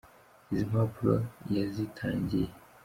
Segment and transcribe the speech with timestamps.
[0.51, 1.15] Izi mpapuro
[1.55, 2.49] yazitangiye.